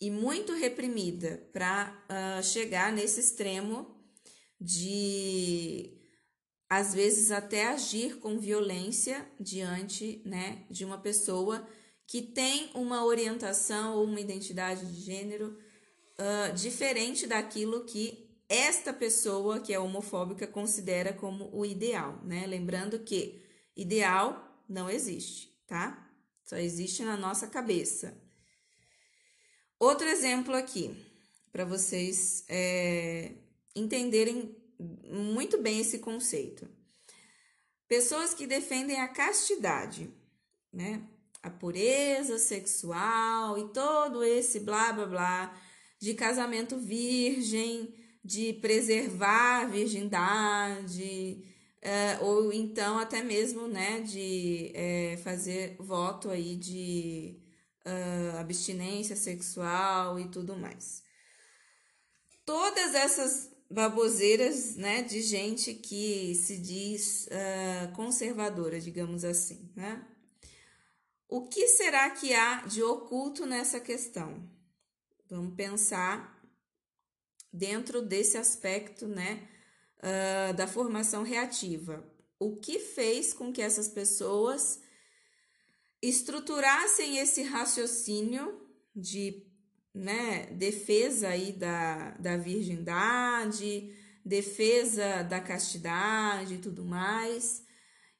E 0.00 0.10
muito 0.10 0.54
reprimida 0.54 1.48
para 1.52 1.92
uh, 2.08 2.38
ah, 2.38 2.42
chegar 2.42 2.92
nesse 2.92 3.18
extremo 3.20 3.94
de 4.60 5.96
às 6.68 6.92
vezes 6.94 7.30
até 7.30 7.66
agir 7.68 8.18
com 8.18 8.38
violência 8.38 9.26
diante 9.38 10.20
né, 10.24 10.64
de 10.68 10.84
uma 10.84 10.98
pessoa 10.98 11.66
que 12.06 12.22
tem 12.22 12.70
uma 12.74 13.04
orientação 13.04 13.96
ou 13.96 14.04
uma 14.04 14.20
identidade 14.20 14.86
de 14.86 15.00
gênero 15.00 15.58
uh, 16.18 16.54
diferente 16.54 17.26
daquilo 17.26 17.84
que 17.84 18.26
esta 18.48 18.92
pessoa 18.92 19.58
que 19.58 19.72
é 19.72 19.78
homofóbica 19.78 20.46
considera 20.46 21.12
como 21.12 21.50
o 21.52 21.66
ideal, 21.66 22.20
né? 22.24 22.46
Lembrando 22.46 23.00
que 23.00 23.42
ideal 23.76 24.62
não 24.68 24.88
existe, 24.88 25.52
tá? 25.66 26.08
Só 26.44 26.56
existe 26.56 27.02
na 27.02 27.16
nossa 27.16 27.48
cabeça. 27.48 28.16
Outro 29.80 30.06
exemplo 30.06 30.54
aqui, 30.54 30.96
para 31.50 31.64
vocês 31.64 32.44
é, 32.48 33.32
entenderem 33.74 34.56
muito 34.78 35.60
bem 35.60 35.80
esse 35.80 35.98
conceito. 35.98 36.68
Pessoas 37.88 38.32
que 38.32 38.46
defendem 38.46 39.00
a 39.00 39.08
castidade, 39.08 40.08
né? 40.72 41.02
A 41.46 41.50
pureza 41.50 42.38
sexual 42.38 43.56
e 43.58 43.68
todo 43.68 44.24
esse 44.24 44.60
blá 44.60 44.92
blá 44.92 45.06
blá 45.06 45.60
de 46.00 46.14
casamento 46.14 46.76
virgem, 46.76 47.94
de 48.24 48.52
preservar 48.54 49.62
a 49.62 49.66
virgindade, 49.66 51.44
é, 51.80 52.18
ou 52.20 52.52
então 52.52 52.98
até 52.98 53.22
mesmo, 53.22 53.68
né, 53.68 54.00
de 54.00 54.72
é, 54.74 55.16
fazer 55.22 55.76
voto 55.78 56.28
aí 56.28 56.56
de 56.56 57.40
uh, 57.86 58.38
abstinência 58.38 59.14
sexual 59.14 60.18
e 60.18 60.28
tudo 60.28 60.56
mais. 60.56 61.04
Todas 62.44 62.94
essas 62.94 63.50
baboseiras, 63.70 64.76
né, 64.76 65.02
de 65.02 65.22
gente 65.22 65.74
que 65.74 66.34
se 66.34 66.58
diz 66.58 67.26
uh, 67.26 67.92
conservadora, 67.94 68.80
digamos 68.80 69.24
assim, 69.24 69.70
né? 69.76 70.04
O 71.28 71.48
que 71.48 71.66
será 71.68 72.08
que 72.10 72.32
há 72.32 72.62
de 72.66 72.82
oculto 72.82 73.44
nessa 73.46 73.80
questão? 73.80 74.48
Vamos 75.28 75.54
pensar 75.56 76.40
dentro 77.52 78.00
desse 78.00 78.38
aspecto, 78.38 79.08
né, 79.08 79.48
uh, 79.98 80.54
da 80.54 80.68
formação 80.68 81.24
reativa. 81.24 82.06
O 82.38 82.56
que 82.56 82.78
fez 82.78 83.32
com 83.32 83.52
que 83.52 83.60
essas 83.60 83.88
pessoas 83.88 84.80
estruturassem 86.00 87.18
esse 87.18 87.42
raciocínio 87.42 88.60
de 88.94 89.44
né, 89.92 90.46
defesa 90.52 91.28
aí 91.28 91.52
da, 91.52 92.10
da 92.12 92.36
virgindade, 92.36 93.92
defesa 94.24 95.22
da 95.22 95.40
castidade 95.40 96.54
e 96.54 96.58
tudo 96.58 96.84
mais, 96.84 97.65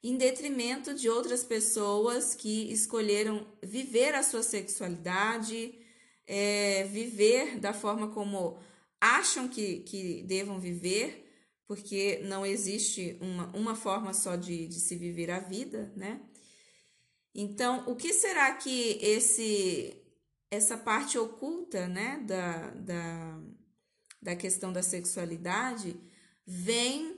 em 0.03 0.17
detrimento 0.17 0.93
de 0.93 1.09
outras 1.09 1.43
pessoas 1.43 2.35
que 2.35 2.71
escolheram 2.71 3.47
viver 3.63 4.13
a 4.15 4.23
sua 4.23 4.43
sexualidade, 4.43 5.73
é, 6.25 6.83
viver 6.85 7.59
da 7.59 7.73
forma 7.73 8.09
como 8.09 8.59
acham 9.01 9.47
que, 9.47 9.79
que 9.79 10.23
devam 10.23 10.59
viver, 10.59 11.25
porque 11.67 12.19
não 12.23 12.45
existe 12.45 13.17
uma, 13.21 13.47
uma 13.55 13.75
forma 13.75 14.13
só 14.13 14.35
de, 14.35 14.67
de 14.67 14.79
se 14.79 14.95
viver 14.95 15.29
a 15.31 15.39
vida, 15.39 15.91
né? 15.95 16.21
Então, 17.33 17.83
o 17.87 17.95
que 17.95 18.13
será 18.13 18.53
que 18.55 18.97
esse 19.01 20.03
essa 20.49 20.77
parte 20.77 21.17
oculta, 21.17 21.87
né, 21.87 22.23
da, 22.25 22.69
da, 22.71 23.41
da 24.21 24.35
questão 24.35 24.71
da 24.71 24.81
sexualidade 24.81 25.99
vem 26.45 27.16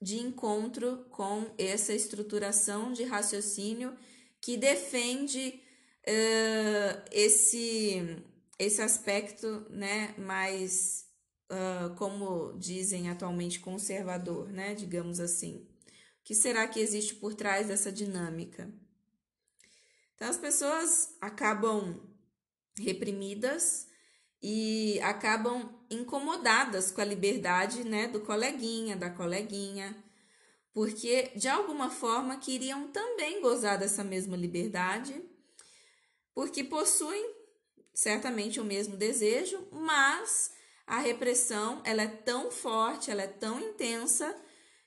de 0.00 0.18
encontro 0.18 1.04
com 1.10 1.52
essa 1.58 1.92
estruturação 1.92 2.92
de 2.92 3.04
raciocínio 3.04 3.96
que 4.40 4.56
defende 4.56 5.60
uh, 6.06 7.02
esse 7.10 8.24
esse 8.60 8.82
aspecto, 8.82 9.66
né, 9.70 10.14
mais, 10.18 11.06
uh, 11.50 11.94
como 11.96 12.52
dizem 12.58 13.08
atualmente, 13.08 13.58
conservador, 13.58 14.52
né, 14.52 14.74
digamos 14.74 15.18
assim. 15.18 15.66
O 16.20 16.24
que 16.24 16.34
será 16.34 16.68
que 16.68 16.78
existe 16.78 17.14
por 17.14 17.32
trás 17.32 17.68
dessa 17.68 17.90
dinâmica? 17.90 18.70
Então, 20.14 20.28
as 20.28 20.36
pessoas 20.36 21.16
acabam 21.22 21.98
reprimidas 22.78 23.86
e 24.42 24.98
acabam 25.02 25.68
incomodadas 25.90 26.90
com 26.90 27.00
a 27.00 27.04
liberdade, 27.04 27.84
né, 27.84 28.08
do 28.08 28.20
coleguinha, 28.20 28.96
da 28.96 29.10
coleguinha, 29.10 29.96
porque 30.72 31.30
de 31.36 31.48
alguma 31.48 31.90
forma 31.90 32.38
queriam 32.38 32.88
também 32.88 33.40
gozar 33.40 33.78
dessa 33.78 34.04
mesma 34.04 34.36
liberdade, 34.36 35.20
porque 36.34 36.64
possuem 36.64 37.34
certamente 37.92 38.60
o 38.60 38.64
mesmo 38.64 38.96
desejo, 38.96 39.68
mas 39.72 40.52
a 40.86 40.98
repressão 40.98 41.82
ela 41.84 42.02
é 42.02 42.08
tão 42.08 42.50
forte, 42.50 43.10
ela 43.10 43.22
é 43.22 43.26
tão 43.26 43.60
intensa 43.60 44.34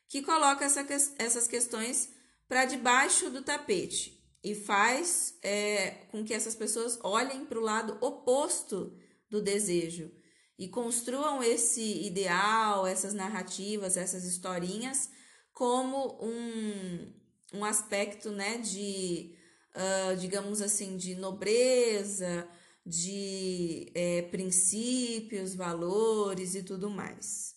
que 0.08 0.22
coloca 0.22 0.66
essa, 0.66 0.86
essas 1.18 1.48
questões 1.48 2.10
para 2.48 2.66
debaixo 2.66 3.30
do 3.30 3.42
tapete 3.42 4.22
e 4.44 4.54
faz 4.54 5.38
é, 5.42 5.92
com 6.12 6.24
que 6.24 6.34
essas 6.34 6.56
pessoas 6.56 7.00
olhem 7.04 7.46
para 7.46 7.58
o 7.58 7.64
lado 7.64 7.98
oposto 8.02 8.96
do 9.34 9.42
desejo 9.42 10.12
e 10.60 10.68
construam 10.68 11.42
esse 11.42 12.06
ideal, 12.06 12.86
essas 12.86 13.16
narrativas, 13.16 13.98
essas 13.98 14.26
historinhas 14.26 15.10
como 15.52 16.24
um, 16.24 17.14
um 17.54 17.66
aspecto, 17.66 18.30
né, 18.30 18.60
de, 18.60 19.36
uh, 19.76 20.16
digamos 20.18 20.62
assim, 20.62 20.96
de 20.98 21.16
nobreza, 21.16 22.48
de 22.86 23.92
é, 23.96 24.22
princípios, 24.24 25.56
valores 25.56 26.54
e 26.54 26.62
tudo 26.62 26.92
mais. 26.92 27.56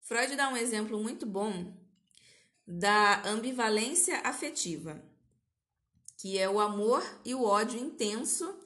Freud 0.00 0.34
dá 0.34 0.48
um 0.48 0.56
exemplo 0.56 1.00
muito 1.00 1.24
bom 1.26 1.76
da 2.66 3.22
ambivalência 3.28 4.20
afetiva, 4.20 5.00
que 6.16 6.38
é 6.38 6.48
o 6.50 6.58
amor 6.58 7.02
e 7.24 7.34
o 7.34 7.44
ódio 7.44 7.78
intenso 7.78 8.61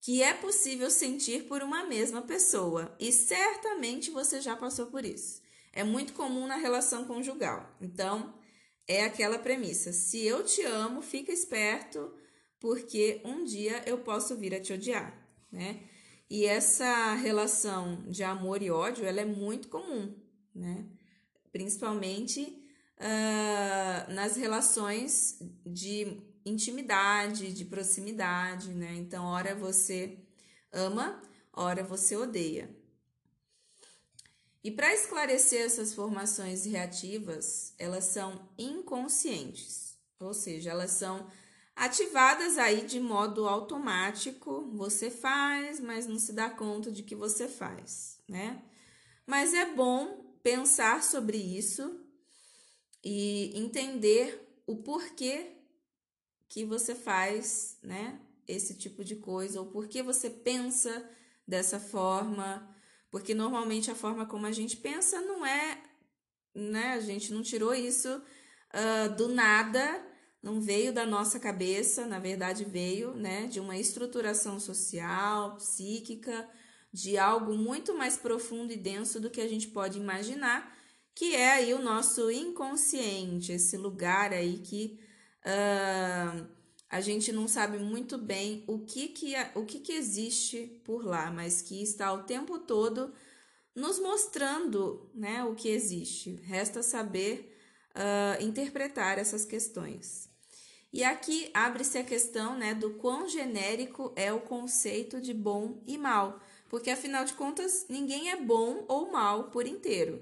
que 0.00 0.22
é 0.22 0.32
possível 0.32 0.90
sentir 0.90 1.44
por 1.44 1.62
uma 1.62 1.84
mesma 1.84 2.22
pessoa, 2.22 2.94
e 2.98 3.12
certamente 3.12 4.10
você 4.10 4.40
já 4.40 4.56
passou 4.56 4.86
por 4.86 5.04
isso. 5.04 5.42
É 5.72 5.84
muito 5.84 6.14
comum 6.14 6.46
na 6.46 6.56
relação 6.56 7.04
conjugal. 7.04 7.76
Então, 7.80 8.34
é 8.88 9.04
aquela 9.04 9.38
premissa: 9.38 9.92
se 9.92 10.24
eu 10.24 10.44
te 10.44 10.62
amo, 10.62 11.02
fica 11.02 11.30
esperto 11.32 12.12
porque 12.58 13.20
um 13.24 13.44
dia 13.44 13.82
eu 13.86 13.98
posso 13.98 14.36
vir 14.36 14.54
a 14.54 14.60
te 14.60 14.72
odiar, 14.72 15.16
né? 15.50 15.80
E 16.28 16.44
essa 16.44 17.14
relação 17.14 18.04
de 18.08 18.22
amor 18.22 18.62
e 18.62 18.70
ódio, 18.70 19.04
ela 19.04 19.20
é 19.20 19.24
muito 19.24 19.68
comum, 19.68 20.14
né? 20.54 20.86
Principalmente 21.50 22.42
uh, 22.98 24.12
nas 24.12 24.36
relações 24.36 25.38
de 25.66 26.22
intimidade, 26.44 27.52
de 27.52 27.64
proximidade, 27.64 28.70
né? 28.70 28.94
Então, 28.94 29.24
ora 29.24 29.54
você 29.54 30.18
ama, 30.72 31.20
ora 31.52 31.82
você 31.82 32.16
odeia. 32.16 32.74
E 34.62 34.70
para 34.70 34.92
esclarecer 34.92 35.64
essas 35.64 35.94
formações 35.94 36.64
reativas, 36.66 37.72
elas 37.78 38.04
são 38.04 38.48
inconscientes, 38.58 39.98
ou 40.18 40.34
seja, 40.34 40.70
elas 40.70 40.90
são 40.90 41.30
ativadas 41.74 42.58
aí 42.58 42.84
de 42.84 43.00
modo 43.00 43.48
automático. 43.48 44.70
Você 44.74 45.10
faz, 45.10 45.80
mas 45.80 46.06
não 46.06 46.18
se 46.18 46.34
dá 46.34 46.50
conta 46.50 46.92
de 46.92 47.02
que 47.02 47.14
você 47.14 47.48
faz, 47.48 48.18
né? 48.28 48.62
Mas 49.26 49.54
é 49.54 49.64
bom 49.64 50.36
pensar 50.42 51.02
sobre 51.02 51.38
isso 51.38 52.04
e 53.02 53.58
entender 53.58 54.62
o 54.66 54.76
porquê 54.76 55.59
que 56.50 56.66
você 56.66 56.94
faz, 56.94 57.78
né? 57.82 58.20
Esse 58.46 58.74
tipo 58.74 59.02
de 59.02 59.16
coisa, 59.16 59.60
ou 59.60 59.66
porquê 59.70 60.02
você 60.02 60.28
pensa 60.28 61.08
dessa 61.48 61.80
forma, 61.80 62.68
porque 63.10 63.34
normalmente 63.34 63.90
a 63.90 63.94
forma 63.94 64.26
como 64.26 64.44
a 64.44 64.52
gente 64.52 64.76
pensa 64.76 65.18
não 65.22 65.46
é, 65.46 65.82
né? 66.54 66.92
A 66.92 67.00
gente 67.00 67.32
não 67.32 67.42
tirou 67.42 67.72
isso 67.72 68.08
uh, 68.14 69.16
do 69.16 69.28
nada 69.28 70.06
não 70.42 70.60
veio 70.60 70.92
da 70.92 71.04
nossa 71.04 71.38
cabeça, 71.38 72.06
na 72.06 72.18
verdade 72.18 72.64
veio, 72.64 73.14
né, 73.14 73.46
de 73.46 73.60
uma 73.60 73.76
estruturação 73.76 74.58
social, 74.58 75.56
psíquica, 75.56 76.48
de 76.92 77.18
algo 77.18 77.56
muito 77.56 77.94
mais 77.94 78.16
profundo 78.16 78.72
e 78.72 78.76
denso 78.76 79.20
do 79.20 79.30
que 79.30 79.40
a 79.40 79.48
gente 79.48 79.68
pode 79.68 79.98
imaginar, 79.98 80.76
que 81.14 81.34
é 81.34 81.52
aí 81.52 81.74
o 81.74 81.82
nosso 81.82 82.30
inconsciente, 82.30 83.52
esse 83.52 83.76
lugar 83.76 84.32
aí 84.32 84.58
que 84.58 84.98
uh, 85.44 86.46
a 86.88 87.00
gente 87.00 87.32
não 87.32 87.46
sabe 87.46 87.78
muito 87.78 88.18
bem 88.18 88.64
o 88.66 88.80
que 88.80 89.08
que, 89.08 89.34
o 89.54 89.64
que 89.64 89.78
que 89.78 89.92
existe 89.92 90.80
por 90.84 91.04
lá, 91.04 91.30
mas 91.30 91.62
que 91.62 91.82
está 91.82 92.12
o 92.12 92.24
tempo 92.24 92.58
todo 92.58 93.12
nos 93.74 93.98
mostrando 94.00 95.08
né, 95.14 95.44
o 95.44 95.54
que 95.54 95.68
existe. 95.68 96.34
Resta 96.42 96.82
saber 96.82 97.56
uh, 97.94 98.42
interpretar 98.42 99.18
essas 99.18 99.44
questões. 99.44 100.28
E 100.92 101.04
aqui 101.04 101.50
abre-se 101.54 101.98
a 101.98 102.04
questão 102.04 102.58
né, 102.58 102.74
do 102.74 102.94
quão 102.94 103.28
genérico 103.28 104.12
é 104.16 104.32
o 104.32 104.40
conceito 104.40 105.20
de 105.20 105.32
bom 105.32 105.80
e 105.86 105.96
mal, 105.96 106.40
porque 106.68 106.90
afinal 106.90 107.24
de 107.24 107.34
contas 107.34 107.86
ninguém 107.88 108.30
é 108.30 108.36
bom 108.36 108.84
ou 108.88 109.12
mal 109.12 109.50
por 109.50 109.66
inteiro, 109.66 110.20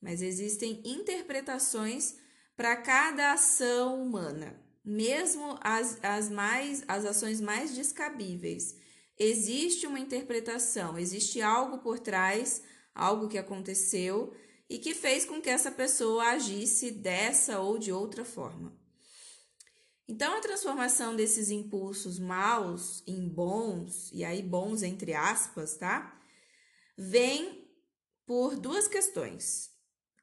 mas 0.00 0.22
existem 0.22 0.80
interpretações 0.84 2.16
para 2.60 2.76
cada 2.76 3.32
ação 3.32 4.02
humana, 4.02 4.54
mesmo 4.84 5.58
as, 5.62 5.98
as, 6.04 6.28
mais, 6.28 6.84
as 6.86 7.06
ações 7.06 7.40
mais 7.40 7.74
descabíveis. 7.74 8.76
Existe 9.18 9.86
uma 9.86 9.98
interpretação, 9.98 10.98
existe 10.98 11.40
algo 11.40 11.78
por 11.78 11.98
trás, 11.98 12.62
algo 12.94 13.28
que 13.28 13.38
aconteceu 13.38 14.34
e 14.68 14.78
que 14.78 14.94
fez 14.94 15.24
com 15.24 15.40
que 15.40 15.48
essa 15.48 15.70
pessoa 15.70 16.22
agisse 16.32 16.90
dessa 16.90 17.60
ou 17.60 17.78
de 17.78 17.92
outra 17.92 18.26
forma. 18.26 18.78
Então, 20.06 20.36
a 20.36 20.40
transformação 20.42 21.16
desses 21.16 21.48
impulsos 21.48 22.18
maus 22.18 23.02
em 23.06 23.26
bons, 23.26 24.10
e 24.12 24.22
aí 24.22 24.42
bons 24.42 24.82
entre 24.82 25.14
aspas, 25.14 25.78
tá? 25.78 26.14
Vem 26.94 27.66
por 28.26 28.54
duas 28.54 28.86
questões. 28.86 29.69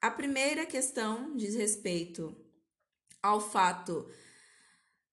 A 0.02 0.12
primeira 0.12 0.66
questão 0.66 1.36
diz 1.36 1.56
respeito 1.56 2.36
ao 3.22 3.42
fato 3.42 4.08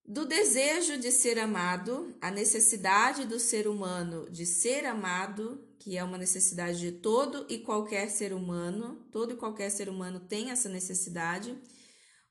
do 0.07 0.27
desejo 0.27 0.99
de 0.99 1.11
ser 1.11 1.39
amado, 1.39 2.15
a 2.21 2.31
necessidade 2.31 3.25
do 3.25 3.41
ser 3.41 3.67
humano 3.67 4.29
de 4.31 4.45
ser 4.45 4.85
amado, 4.85 5.67
que 5.79 5.97
é 5.97 6.05
uma 6.05 6.19
necessidade 6.19 6.79
de 6.79 6.93
todo 6.93 7.47
e 7.49 7.59
qualquer 7.59 8.11
ser 8.11 8.35
humano, 8.35 9.07
todo 9.11 9.33
e 9.33 9.37
qualquer 9.37 9.71
ser 9.71 9.89
humano 9.89 10.21
tem 10.21 10.51
essa 10.51 10.69
necessidade. 10.69 11.59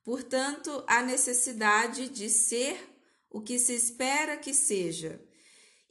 Portanto, 0.03 0.83
a 0.85 1.01
necessidade 1.01 2.09
de 2.09 2.29
ser 2.29 2.77
o 3.31 3.41
que 3.41 3.57
se 3.57 3.73
espera 3.73 4.37
que 4.37 4.53
seja. 4.53 5.19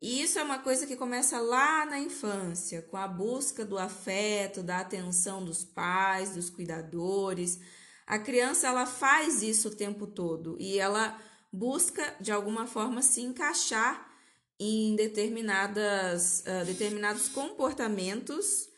E 0.02 0.20
isso 0.20 0.36
é 0.36 0.42
uma 0.42 0.58
coisa 0.58 0.84
que 0.84 0.96
começa 0.96 1.40
lá 1.40 1.86
na 1.86 1.96
infância, 1.96 2.82
com 2.82 2.96
a 2.96 3.06
busca 3.06 3.64
do 3.64 3.78
afeto, 3.78 4.60
da 4.60 4.78
atenção 4.78 5.44
dos 5.44 5.62
pais, 5.62 6.34
dos 6.34 6.50
cuidadores. 6.50 7.60
A 8.04 8.18
criança 8.18 8.66
ela 8.66 8.84
faz 8.84 9.44
isso 9.44 9.68
o 9.68 9.76
tempo 9.76 10.08
todo 10.08 10.56
e 10.58 10.76
ela 10.76 11.16
busca 11.52 12.16
de 12.20 12.32
alguma 12.32 12.66
forma 12.66 13.00
se 13.00 13.20
encaixar 13.20 14.10
em 14.58 14.96
determinadas, 14.96 16.40
uh, 16.40 16.64
determinados 16.66 17.28
comportamentos 17.28 18.68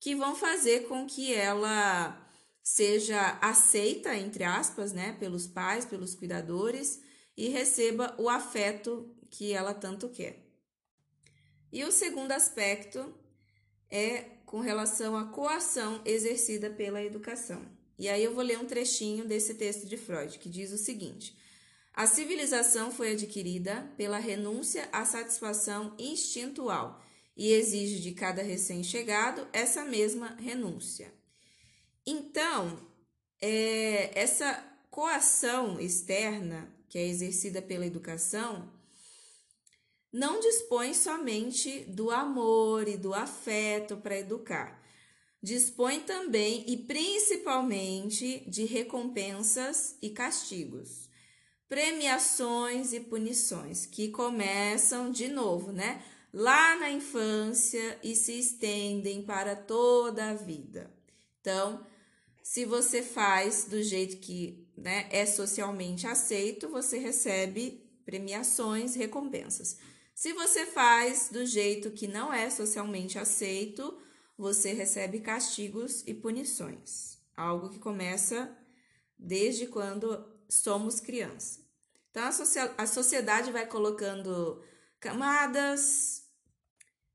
que 0.00 0.16
vão 0.16 0.34
fazer 0.34 0.88
com 0.88 1.06
que 1.06 1.32
ela 1.32 2.20
seja 2.64 3.38
aceita, 3.40 4.16
entre 4.16 4.42
aspas, 4.42 4.92
né, 4.92 5.12
pelos 5.20 5.46
pais, 5.46 5.84
pelos 5.84 6.16
cuidadores 6.16 7.00
e 7.36 7.48
receba 7.48 8.12
o 8.18 8.28
afeto 8.28 9.14
que 9.30 9.52
ela 9.52 9.72
tanto 9.72 10.08
quer. 10.08 10.43
E 11.74 11.82
o 11.82 11.90
segundo 11.90 12.30
aspecto 12.30 13.12
é 13.90 14.26
com 14.46 14.60
relação 14.60 15.16
à 15.16 15.24
coação 15.24 16.00
exercida 16.04 16.70
pela 16.70 17.02
educação. 17.02 17.66
E 17.98 18.08
aí 18.08 18.22
eu 18.22 18.32
vou 18.32 18.44
ler 18.44 18.60
um 18.60 18.64
trechinho 18.64 19.24
desse 19.24 19.54
texto 19.54 19.84
de 19.84 19.96
Freud, 19.96 20.38
que 20.38 20.48
diz 20.48 20.70
o 20.70 20.78
seguinte: 20.78 21.36
a 21.92 22.06
civilização 22.06 22.92
foi 22.92 23.10
adquirida 23.10 23.92
pela 23.96 24.18
renúncia 24.18 24.88
à 24.92 25.04
satisfação 25.04 25.96
instintual 25.98 27.02
e 27.36 27.50
exige 27.50 27.98
de 27.98 28.12
cada 28.12 28.40
recém-chegado 28.40 29.44
essa 29.52 29.84
mesma 29.84 30.36
renúncia. 30.36 31.12
Então, 32.06 32.86
é, 33.42 34.16
essa 34.16 34.64
coação 34.92 35.80
externa 35.80 36.72
que 36.88 36.98
é 36.98 37.04
exercida 37.04 37.60
pela 37.60 37.84
educação 37.84 38.72
não 40.14 40.40
dispõe 40.40 40.94
somente 40.94 41.80
do 41.80 42.10
amor 42.10 42.88
e 42.88 42.96
do 42.96 43.12
afeto 43.12 43.98
para 43.98 44.18
educar. 44.18 44.82
Dispõe 45.42 46.00
também 46.00 46.64
e 46.66 46.76
principalmente 46.76 48.48
de 48.48 48.64
recompensas 48.64 49.98
e 50.00 50.08
castigos 50.08 51.12
premiações 51.68 52.92
e 52.92 53.00
punições 53.00 53.84
que 53.84 54.08
começam 54.08 55.10
de 55.10 55.26
novo, 55.26 55.72
né? 55.72 56.04
Lá 56.32 56.76
na 56.76 56.88
infância 56.88 57.98
e 58.00 58.14
se 58.14 58.38
estendem 58.38 59.22
para 59.22 59.56
toda 59.56 60.30
a 60.30 60.34
vida. 60.34 60.88
Então, 61.40 61.84
se 62.44 62.64
você 62.64 63.02
faz 63.02 63.64
do 63.64 63.82
jeito 63.82 64.18
que 64.18 64.68
né, 64.76 65.08
é 65.10 65.26
socialmente 65.26 66.06
aceito, 66.06 66.68
você 66.68 66.98
recebe 66.98 67.84
premiações, 68.04 68.94
recompensas. 68.94 69.76
Se 70.14 70.32
você 70.32 70.64
faz 70.64 71.28
do 71.30 71.44
jeito 71.44 71.90
que 71.90 72.06
não 72.06 72.32
é 72.32 72.48
socialmente 72.48 73.18
aceito, 73.18 73.98
você 74.38 74.72
recebe 74.72 75.18
castigos 75.18 76.04
e 76.06 76.14
punições. 76.14 77.18
Algo 77.36 77.68
que 77.68 77.80
começa 77.80 78.56
desde 79.18 79.66
quando 79.66 80.24
somos 80.48 81.00
criança. 81.00 81.60
Então 82.10 82.22
a, 82.78 82.86
sociedade 82.86 83.50
vai 83.50 83.66
colocando 83.66 84.62
camadas 85.00 86.22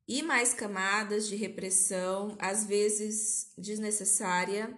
e 0.06 0.22
mais 0.22 0.54
camadas 0.54 1.26
de 1.26 1.38
repressão, 1.38 2.36
às 2.38 2.66
vezes 2.66 3.54
desnecessária. 3.58 4.78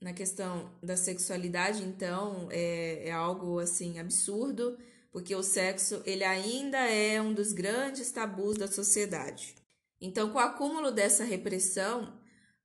Na 0.00 0.14
questão 0.14 0.72
da 0.82 0.96
sexualidade, 0.96 1.82
então, 1.82 2.48
é, 2.52 3.08
é 3.08 3.10
algo 3.10 3.58
assim 3.58 3.98
absurdo, 3.98 4.78
porque 5.10 5.34
o 5.34 5.42
sexo 5.42 6.02
ele 6.04 6.24
ainda 6.24 6.78
é 6.78 7.20
um 7.20 7.32
dos 7.32 7.52
grandes 7.52 8.10
tabus 8.10 8.56
da 8.56 8.68
sociedade. 8.68 9.54
Então, 10.00 10.30
com 10.30 10.38
o 10.38 10.42
acúmulo 10.42 10.90
dessa 10.92 11.24
repressão, 11.24 12.18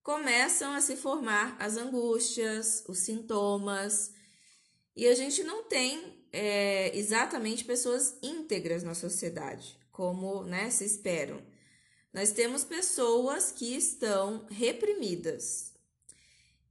começam 0.03 0.73
a 0.73 0.81
se 0.81 0.95
formar 0.95 1.55
as 1.59 1.77
angústias, 1.77 2.83
os 2.87 2.99
sintomas, 2.99 4.11
e 4.95 5.07
a 5.07 5.15
gente 5.15 5.43
não 5.43 5.63
tem 5.63 6.23
é, 6.31 6.95
exatamente 6.95 7.65
pessoas 7.65 8.17
íntegras 8.21 8.83
na 8.83 8.93
sociedade, 8.93 9.77
como 9.91 10.43
né, 10.43 10.69
se 10.69 10.85
esperam. 10.85 11.41
Nós 12.13 12.31
temos 12.31 12.63
pessoas 12.63 13.51
que 13.51 13.75
estão 13.75 14.45
reprimidas. 14.51 15.72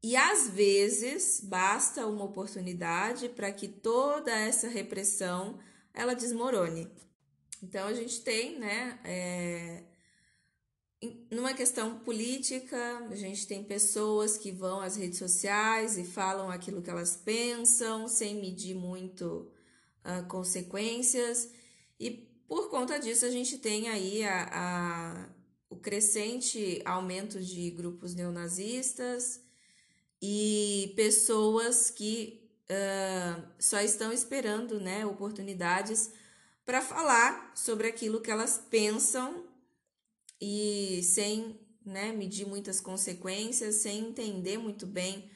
E 0.03 0.17
às 0.17 0.49
vezes 0.49 1.41
basta 1.41 2.07
uma 2.07 2.25
oportunidade 2.25 3.29
para 3.29 3.53
que 3.53 3.69
toda 3.69 4.33
essa 4.33 4.69
repressão 4.69 5.61
ela 5.95 6.15
desmorone. 6.15 6.91
Então 7.63 7.87
a 7.87 7.93
gente 7.93 8.21
tem, 8.23 8.59
né, 8.59 8.99
é, 9.05 9.85
numa 11.31 11.55
questão 11.55 12.01
política, 12.01 13.07
a 13.11 13.15
gente 13.15 13.47
tem 13.47 13.63
pessoas 13.63 14.37
que 14.37 14.51
vão 14.51 14.81
às 14.81 14.97
redes 14.97 15.19
sociais 15.19 15.97
e 15.97 16.03
falam 16.03 16.51
aquilo 16.51 16.83
que 16.83 16.91
elas 16.91 17.17
pensam, 17.17 18.09
sem 18.09 18.41
medir 18.41 18.75
muito 18.75 19.53
uh, 20.05 20.27
consequências, 20.27 21.49
e 21.99 22.11
por 22.49 22.69
conta 22.71 22.99
disso 22.99 23.25
a 23.25 23.31
gente 23.31 23.59
tem 23.59 23.89
aí 23.89 24.25
a, 24.25 24.49
a, 24.53 25.29
o 25.71 25.77
crescente 25.77 26.83
aumento 26.85 27.41
de 27.41 27.71
grupos 27.71 28.15
neonazistas 28.15 29.41
e 30.23 30.93
pessoas 30.95 31.91
que 31.91 32.49
uh, 32.71 33.43
só 33.59 33.81
estão 33.81 34.13
esperando 34.13 34.79
né, 34.79 35.05
oportunidades 35.05 36.13
para 36.65 36.81
falar 36.81 37.51
sobre 37.57 37.89
aquilo 37.89 38.21
que 38.21 38.31
elas 38.31 38.63
pensam 38.71 39.45
e 40.41 41.03
sem 41.03 41.59
né, 41.85 42.13
medir 42.13 42.47
muitas 42.47 42.81
consequências, 42.81 43.77
sem 43.77 43.99
entender 43.99 44.59
muito 44.59 44.87
bem 44.87 45.29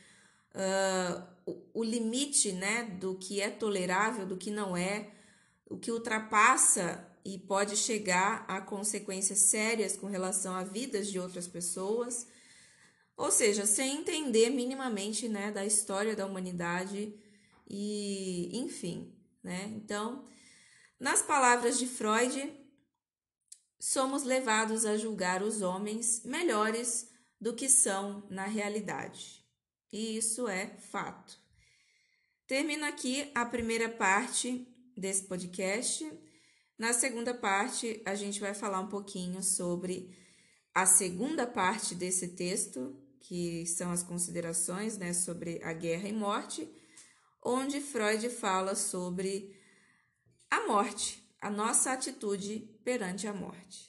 uh, 0.54 1.22
o, 1.44 1.80
o, 1.80 1.84
limite 1.84 2.52
né, 2.52 2.84
do 2.84 3.16
que 3.16 3.40
é 3.40 3.50
tolerável, 3.50 4.24
do 4.24 4.36
que 4.36 4.52
não 4.52 4.76
é, 4.76 5.10
o 5.68 5.76
que 5.76 5.90
ultrapassa 5.90 7.04
e 7.24 7.38
pode 7.38 7.76
chegar 7.76 8.44
a 8.46 8.60
consequências 8.60 9.38
sérias 9.40 9.96
com 9.96 10.06
relação 10.06 10.54
a 10.54 10.62
vidas 10.62 11.08
de 11.08 11.18
outras 11.18 11.48
pessoas. 11.48 12.28
Ou 13.16 13.30
seja, 13.30 13.64
sem 13.64 13.96
entender 13.96 14.50
minimamente 14.50 15.28
né, 15.28 15.50
da 15.50 15.64
história 15.64 16.14
da 16.14 16.26
humanidade 16.26 17.14
e, 17.68 18.50
enfim, 18.52 19.12
né? 19.42 19.72
Então, 19.76 20.24
nas 21.00 21.22
palavras 21.22 21.78
de 21.78 21.86
Freud, 21.86 22.52
somos 23.78 24.22
levados 24.22 24.84
a 24.84 24.96
julgar 24.96 25.42
os 25.42 25.62
homens 25.62 26.22
melhores 26.24 27.10
do 27.40 27.54
que 27.54 27.68
são 27.68 28.26
na 28.30 28.44
realidade. 28.44 29.44
e 29.92 30.16
isso 30.16 30.48
é 30.48 30.76
fato. 30.90 31.38
Termino 32.46 32.84
aqui 32.84 33.30
a 33.34 33.44
primeira 33.44 33.88
parte 33.88 34.66
desse 34.96 35.24
podcast. 35.24 36.10
Na 36.78 36.92
segunda 36.92 37.32
parte, 37.32 38.02
a 38.04 38.14
gente 38.14 38.40
vai 38.40 38.52
falar 38.54 38.80
um 38.80 38.88
pouquinho 38.88 39.42
sobre 39.42 40.14
a 40.74 40.84
segunda 40.86 41.46
parte 41.46 41.94
desse 41.94 42.28
texto, 42.28 42.94
que 43.26 43.66
são 43.66 43.90
as 43.90 44.04
considerações 44.04 44.96
né, 44.96 45.12
sobre 45.12 45.60
a 45.64 45.72
guerra 45.72 46.08
e 46.08 46.12
morte, 46.12 46.68
onde 47.44 47.80
Freud 47.80 48.28
fala 48.30 48.76
sobre 48.76 49.56
a 50.48 50.64
morte, 50.66 51.22
a 51.40 51.50
nossa 51.50 51.92
atitude 51.92 52.60
perante 52.84 53.26
a 53.26 53.32
morte. 53.32 53.85